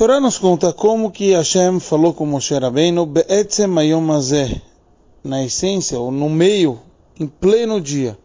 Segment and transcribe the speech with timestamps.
[0.00, 4.62] Torá nos conta como que Hashem falou com Moshe Rabbeinu Be'etzem Hayom Hazeh,
[5.22, 6.80] na essência, ou no meio,
[7.20, 8.18] em pleno dia.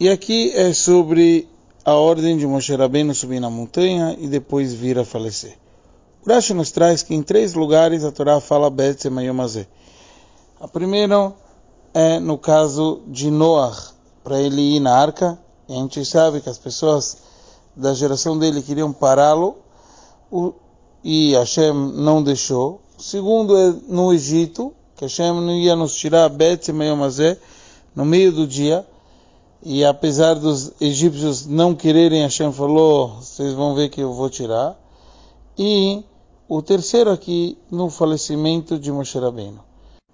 [0.00, 1.48] E aqui é sobre
[1.84, 5.56] a ordem de Moshe Rabbeinu subir na montanha e depois vir a falecer.
[6.26, 9.68] O Rashi nos traz que em três lugares a Torá fala Be'etzem Hayom Hazeh.
[10.60, 11.32] A primeira
[11.94, 13.92] é no caso de Noah,
[14.24, 15.38] para ele ir na arca.
[15.68, 17.18] E a gente sabe que as pessoas
[17.76, 19.64] da geração dele queriam pará-lo
[21.04, 22.80] e Hashem não deixou.
[22.98, 27.38] Segundo é no Egito, que Hashem não ia nos tirar Bet Meyomazé
[27.94, 28.86] no meio do dia.
[29.62, 34.76] E apesar dos egípcios não quererem, Hashem falou, vocês vão ver que eu vou tirar.
[35.58, 36.04] E
[36.48, 39.60] o terceiro aqui, no falecimento de Moshe Rabbeinu.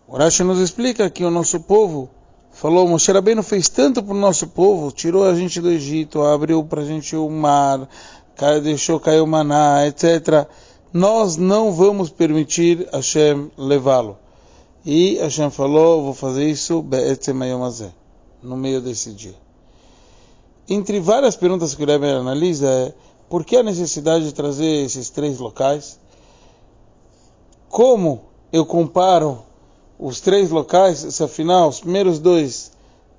[0.08, 2.08] O Rashi nos explica que o nosso povo
[2.50, 6.64] falou, Moshe Rabbeinu fez tanto para o nosso povo, tirou a gente do Egito, abriu
[6.64, 7.88] para a gente o mar,
[8.62, 10.46] deixou cair o maná, etc.
[10.92, 14.18] Nós não vamos permitir Hashem levá-lo.
[14.84, 16.84] E Hashem falou, vou fazer isso
[18.42, 19.34] no meio desse dia.
[20.68, 22.94] Entre várias perguntas que o Rebbe analisa é,
[23.28, 25.98] por que a necessidade de trazer esses três locais?
[27.68, 29.42] Como eu comparo
[29.98, 32.72] os três locais, se afinal os primeiros dois,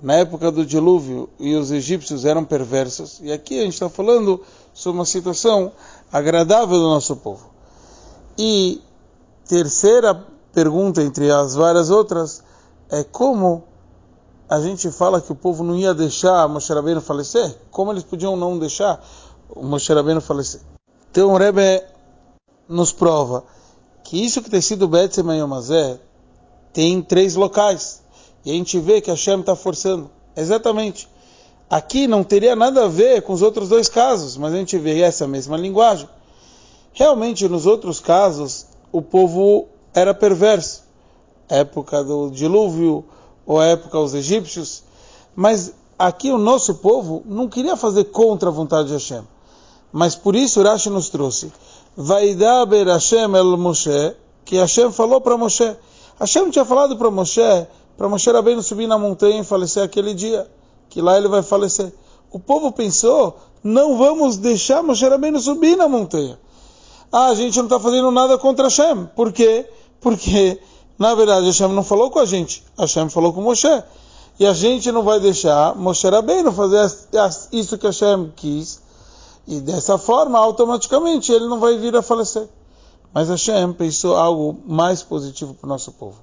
[0.04, 4.42] na época do dilúvio, e os egípcios eram perversos, e aqui a gente está falando
[4.74, 5.72] sobre uma situação
[6.12, 7.50] agradável do nosso povo.
[8.38, 8.82] E
[9.48, 10.14] terceira
[10.52, 12.44] pergunta, entre as várias outras,
[12.90, 13.64] é como
[14.50, 17.58] a gente fala que o povo não ia deixar Moshe Rabbeinu falecer?
[17.72, 19.02] Como eles podiam não deixar
[19.50, 20.60] o Moshe Rabbeinu falecer?
[21.10, 21.82] Então o Rebbe
[22.68, 23.46] nos prova
[24.04, 25.98] que isso que tem sido Betzem Yomazé
[26.74, 28.03] tem três locais.
[28.46, 30.10] E a gente vê que Hashem está forçando.
[30.36, 31.08] Exatamente.
[31.70, 35.00] Aqui não teria nada a ver com os outros dois casos, mas a gente vê
[35.02, 36.08] essa mesma linguagem.
[36.94, 40.84] Realmente, nos outros casos, o povo era perverso.
[41.50, 43.06] Época do dilúvio,
[43.46, 44.84] ou época dos egípcios.
[45.36, 49.24] Mas aqui o nosso povo não queria fazer contra a vontade de Hashem.
[49.92, 51.52] Mas por isso Rashi nos trouxe.
[51.96, 55.76] Vaidaber Hashem el Moshe, que Hashem falou para Moshe.
[56.20, 57.68] Hashem tinha falado para Moshe,
[58.04, 60.46] para Moshe Rabbeinu subir na montanha e falecer aquele dia,
[60.90, 61.90] que lá ele vai falecer.
[62.30, 66.38] O povo pensou, não vamos deixar Moshe Rabbeinu subir na montanha.
[67.10, 69.06] Ah, a gente não está fazendo nada contra Hashem.
[69.16, 69.70] Por quê?
[70.02, 70.60] Porque,
[71.00, 72.62] na verdade, Hashem não falou com a gente.
[72.78, 73.84] Hashem falou com Moshe.
[74.38, 76.86] E a gente não vai deixar Moshe Rabbeinu fazer
[77.54, 78.82] isso que Hashem quis.
[79.48, 82.50] E dessa forma, automaticamente, ele não vai vir a falecer.
[83.14, 86.18] Mas Hashem pensou algo mais positivo para o nosso povo.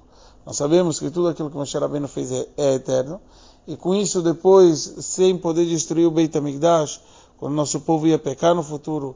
[0.45, 3.21] Nós sabemos que tudo aquilo que Moshe Rabbeinu fez é, é eterno.
[3.65, 6.99] E com isso, depois, sem poder destruir o Beit HaMikdash,
[7.37, 9.15] quando nosso povo ia pecar no futuro,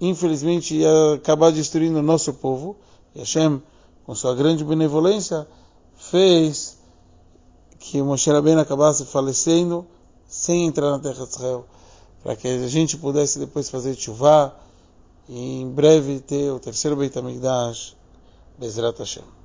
[0.00, 2.76] infelizmente ia acabar destruindo o nosso povo.
[3.14, 3.62] E Hashem,
[4.04, 5.46] com sua grande benevolência,
[5.96, 6.78] fez
[7.78, 9.86] que Moshe Rabbeinu acabasse falecendo
[10.26, 11.66] sem entrar na terra de Israel,
[12.22, 14.52] para que a gente pudesse depois fazer chuvá
[15.28, 17.96] e em breve ter o terceiro Beit HaMikdash,
[18.58, 19.43] Bezrat Hashem.